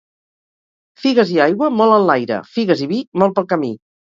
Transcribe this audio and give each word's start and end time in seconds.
Figues 1.03 1.35
i 1.35 1.37
aigua, 1.45 1.69
molt 1.81 1.99
enlaire; 1.99 2.41
figues 2.57 2.85
i 2.87 2.91
vi, 2.95 3.03
molt 3.25 3.37
pel 3.39 3.51
camí. 3.53 3.75